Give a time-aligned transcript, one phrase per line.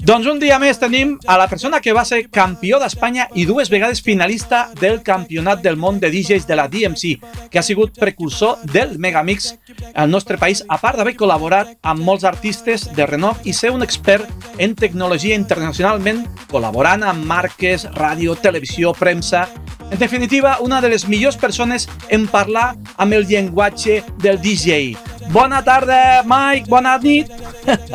[0.00, 3.68] Doncs un dia més tenim a la persona que va ser campió d'Espanya i dues
[3.72, 7.18] vegades finalista del Campionat del Món de DJs de la DMC,
[7.50, 9.52] que ha sigut precursor del Megamix
[9.94, 13.84] al nostre país, a part d'haver col·laborat amb molts artistes de renom i ser un
[13.84, 14.28] expert
[14.58, 19.46] en tecnologia internacionalment, col·laborant amb marques, ràdio, televisió, premsa...
[19.86, 24.96] En definitiva, una de les millors persones en parlar amb el llenguatge del DJ.
[25.30, 27.30] Bona tarda, Mike, bona nit.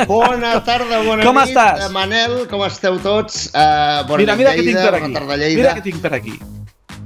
[0.08, 1.50] Bona tarda, bona Com nit.
[1.52, 1.86] estàs?
[1.86, 3.48] Eh, Manel, com esteu tots?
[3.52, 5.56] Uh, bona Mira, mira què tinc Lleida, per aquí.
[5.56, 6.36] Mira què tinc per aquí.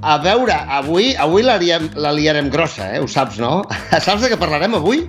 [0.02, 3.00] A veure, avui, avui la, liam, la liarem grossa, eh?
[3.00, 3.62] Ho saps, no?
[4.06, 5.06] Saps de què parlarem avui?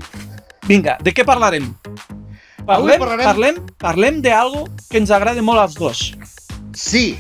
[0.68, 1.70] Vinga, de què parlarem?
[2.68, 6.02] Parlem, parlarem- parlem, parlem d'algo que ens agrada molt als dos.
[6.76, 7.18] Sí,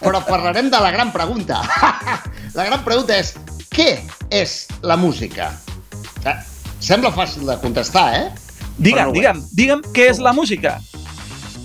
[0.00, 1.60] però parlarem de la gran pregunta.
[2.58, 3.34] la gran pregunta és,
[3.72, 3.94] què
[4.30, 5.52] és la música?
[6.24, 6.36] Eh,
[6.80, 8.28] Sembla fàcil de contestar, eh?
[8.78, 10.78] Digue'm, digue'm, digue'm què és la música.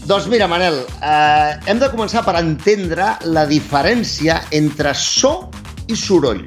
[0.05, 5.50] Doncs mira, Manel, eh, hem de començar per entendre la diferència entre so
[5.89, 6.44] i soroll.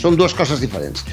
[0.00, 1.04] Són dues coses diferents.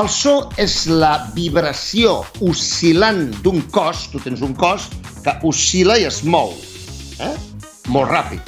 [0.00, 4.88] El so és la vibració oscil·lant d'un cos, tu tens un cos
[5.24, 6.54] que oscil·la i es mou,
[7.20, 7.34] eh?
[7.92, 8.40] molt ràpid,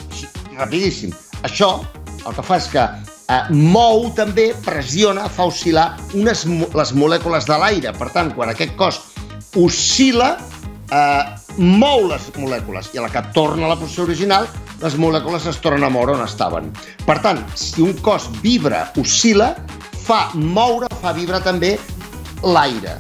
[0.56, 1.12] rapidíssim.
[1.45, 1.78] Això
[2.25, 7.58] el que fa és que eh, mou també, pressiona, fa oscil·lar unes, les molècules de
[7.61, 7.92] l'aire.
[7.98, 9.00] Per tant, quan aquest cos
[9.56, 10.36] oscil·la,
[10.92, 11.24] eh,
[11.58, 14.48] mou les molècules i a la que torna a la posició original,
[14.82, 16.70] les molècules es tornen a moure on estaven.
[17.06, 19.55] Per tant, si un cos vibra, oscil·la,
[20.05, 21.77] fa moure, fa vibrar també
[22.44, 22.94] l'aire.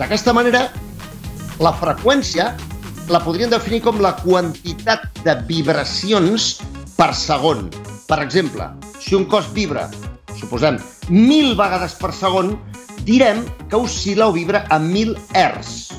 [0.00, 0.68] D'aquesta manera,
[1.60, 2.54] la freqüència
[3.10, 6.60] la podríem definir com la quantitat de vibracions
[6.96, 7.68] per segon.
[8.08, 8.70] Per exemple,
[9.02, 9.88] si un cos vibra,
[10.38, 10.78] suposem,
[11.10, 12.54] 1.000 vegades per segon,
[13.10, 15.98] direm que oscil·la o vibra a 1.000 Hz.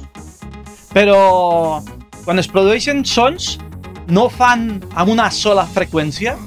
[0.95, 1.81] Però
[2.23, 3.57] quan es produeixen sons,
[4.11, 6.37] no fan amb una sola freqüència?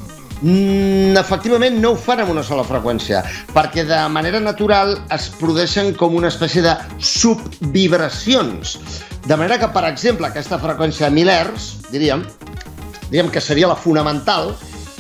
[0.45, 3.23] Mm, efectivament, no ho fan amb una sola freqüència,
[3.55, 8.77] perquè de manera natural es produeixen com una espècie de subvibracions.
[9.25, 12.27] De manera que, per exemple, aquesta freqüència de 1000 Hz, diríem,
[13.09, 14.53] diríem que seria la fonamental,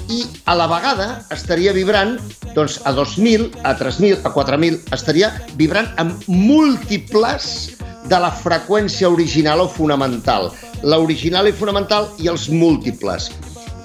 [0.09, 2.17] i a la vegada estaria vibrant
[2.55, 7.77] doncs, a 2.000, a 3.000, a 4.000, estaria vibrant amb múltiples
[8.09, 10.51] de la freqüència original o fonamental.
[10.85, 13.31] L'original i fonamental i els múltiples.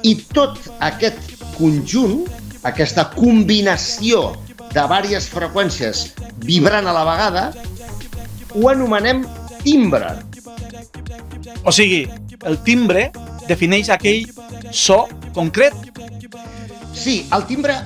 [0.04, 1.20] I tot aquest
[1.58, 2.24] conjunt,
[2.68, 4.34] aquesta combinació
[4.70, 6.10] de diverses freqüències
[6.46, 7.46] vibrant a la vegada,
[8.54, 9.24] ho anomenem
[9.64, 10.12] timbre.
[11.66, 12.06] O sigui,
[12.46, 13.10] el timbre
[13.48, 14.28] defineix aquell
[14.72, 15.74] so concret.
[17.00, 17.78] Sí, el timbre,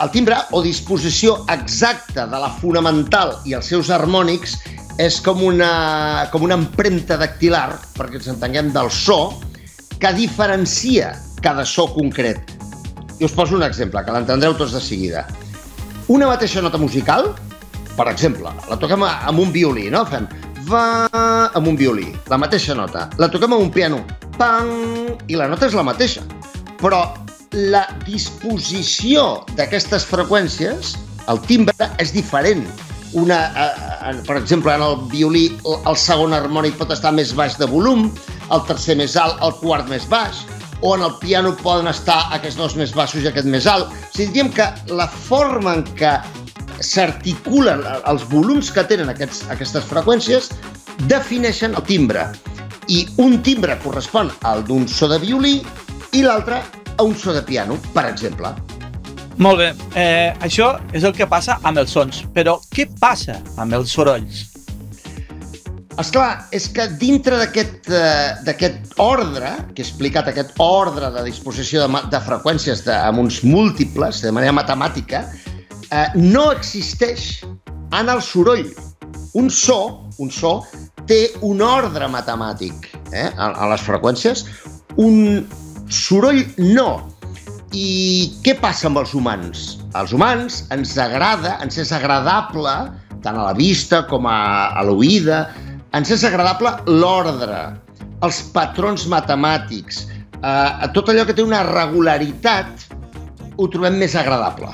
[0.00, 4.54] el timbre o disposició exacta de la fonamental i els seus harmònics
[5.02, 9.36] és com una, com una empremta dactilar, perquè ens entenguem del so,
[10.00, 11.12] que diferencia
[11.44, 12.40] cada so concret.
[13.20, 15.26] I us poso un exemple, que l'entendreu tots de seguida.
[16.08, 17.34] Una mateixa nota musical,
[17.92, 20.06] per exemple, la toquem amb un violí, no?
[20.08, 20.24] Fem
[20.70, 21.10] va
[21.52, 23.10] amb un violí, la mateixa nota.
[23.20, 24.00] La toquem amb un piano,
[24.38, 24.72] pam,
[25.28, 26.24] i la nota és la mateixa.
[26.80, 27.04] Però
[27.52, 30.96] la disposició d'aquestes freqüències,
[31.28, 32.64] el timbre, és diferent.
[33.12, 37.58] Una, eh, eh, per exemple, en el violí, el- segon harmònic pot estar més baix
[37.58, 38.10] de volum,
[38.50, 40.46] el tercer més alt, el quart més baix,
[40.80, 43.86] o en el piano poden estar aquests dos més baixos i aquest més alt.
[43.86, 46.20] O sigui, diríem que la forma en què
[46.80, 50.50] s'articulen els volums que tenen aquests, aquestes freqüències
[51.06, 52.26] defineixen el timbre.
[52.88, 55.62] I un timbre correspon al d'un so de violí
[56.12, 56.62] i l'altre
[57.02, 58.54] a un so de piano, per exemple.
[59.42, 59.68] Molt bé,
[59.98, 62.22] eh, això és el que passa amb els sons.
[62.34, 64.44] Però què passa amb els sorolls?
[66.00, 68.70] Esclar, és que dintre d'aquest eh,
[69.02, 74.22] ordre, que he explicat, aquest ordre de disposició de, de freqüències de, amb uns múltiples,
[74.22, 75.26] de manera matemàtica,
[75.90, 77.42] eh, no existeix
[77.98, 78.70] en el soroll.
[79.36, 80.60] Un so, un so,
[81.08, 84.46] té un ordre matemàtic eh, a, a les freqüències,
[85.02, 85.42] un
[85.92, 86.90] soroll no.
[87.72, 89.62] I què passa amb els humans?
[89.96, 92.74] Els humans ens agrada, ens és agradable,
[93.24, 95.46] tant a la vista com a, a l'oïda,
[95.96, 97.62] ens és agradable l'ordre,
[98.24, 100.06] els patrons matemàtics,
[100.40, 102.88] eh, tot allò que té una regularitat
[103.56, 104.72] ho trobem més agradable.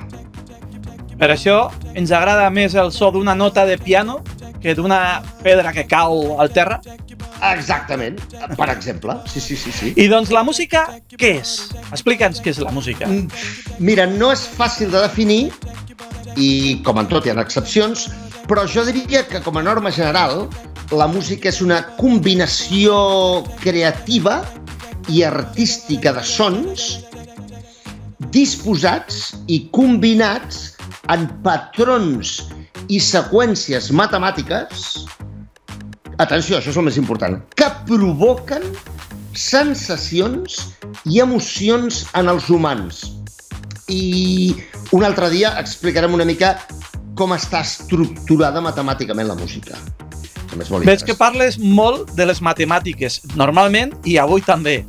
[1.18, 1.68] Per això
[1.98, 4.20] ens agrada més el so d'una nota de piano
[4.62, 6.78] que d'una pedra que cau al terra.
[7.52, 8.18] Exactament,
[8.58, 9.14] per exemple.
[9.30, 9.92] Sí, sí, sí, sí.
[9.96, 11.56] I doncs la música, què és?
[11.92, 13.06] Explica'ns què és la música.
[13.06, 13.28] Mm,
[13.78, 15.52] Mira, no és fàcil de definir
[16.36, 18.08] i, com en tot, hi ha excepcions,
[18.48, 20.48] però jo diria que, com a norma general,
[20.90, 22.96] la música és una combinació
[23.60, 24.40] creativa
[25.08, 26.88] i artística de sons
[28.32, 30.74] disposats i combinats
[31.12, 32.38] en patrons
[32.88, 34.84] i seqüències matemàtiques,
[36.18, 38.64] atenció, això és el més important, que provoquen
[39.38, 40.58] sensacions
[41.06, 43.04] i emocions en els humans.
[43.88, 44.54] I
[44.92, 46.56] un altre dia explicarem una mica
[47.18, 49.78] com està estructurada matemàticament la música.
[50.84, 54.80] Veig que parles molt de les matemàtiques, normalment i avui també.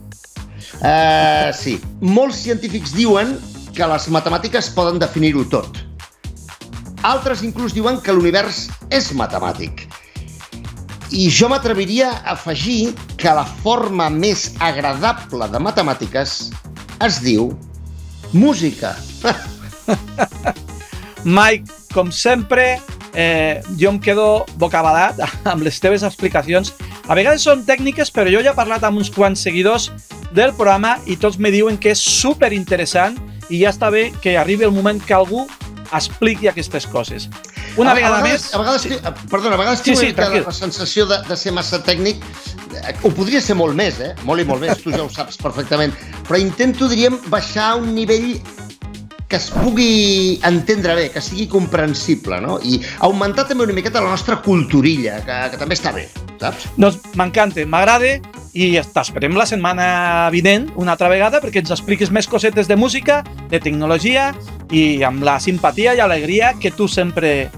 [0.80, 1.78] Uh, sí.
[2.00, 3.36] Molts científics diuen
[3.76, 5.82] que les matemàtiques poden definir-ho tot.
[7.08, 9.89] Altres inclús diuen que l'univers és matemàtic.
[11.10, 16.36] I jo m'atreviria a afegir que la forma més agradable de matemàtiques
[17.06, 17.50] es diu
[18.34, 18.94] música.
[21.26, 22.78] Mike, com sempre,
[23.14, 25.18] eh, jo em quedo bocabadat
[25.52, 26.76] amb les teves explicacions.
[27.10, 29.90] A vegades són tècniques, però jo ja he parlat amb uns quants seguidors
[30.30, 33.18] del programa i tots me diuen que és super interessant
[33.50, 35.48] i ja està bé que arribi el moment que algú
[35.90, 37.26] expliqui aquestes coses.
[37.78, 38.54] Una a, vegada a vegades, més...
[38.54, 39.28] A vegades, sí.
[39.30, 42.24] perdona, a vegades sí, sí, que la sensació de, de ser massa tècnic
[43.04, 44.14] ho podria ser molt més, eh?
[44.28, 45.94] Molt i molt més, tu ja ho saps perfectament.
[46.28, 48.32] Però intento, diríem, baixar un nivell
[49.30, 52.58] que es pugui entendre bé, que sigui comprensible, no?
[52.66, 56.08] I augmentar també una miqueta la nostra culturilla, que, que també està bé,
[56.42, 56.66] saps?
[56.82, 58.18] Doncs m'encanta, m'agrada
[58.58, 59.86] i t'esperem la setmana
[60.34, 63.22] vinent una altra vegada perquè ens expliquis més cosetes de música,
[63.54, 64.32] de tecnologia
[64.74, 67.52] i amb la simpatia i alegria que tu sempre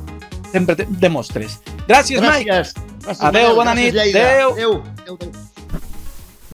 [0.51, 1.59] sempre demostres.
[1.87, 2.37] Gràcies, Gràcies.
[2.37, 2.51] Mike.
[3.05, 3.95] Gràcies, Adéu, bona nit.
[3.95, 4.51] Adéu.
[4.51, 4.83] Adéu.
[5.01, 5.40] Adéu.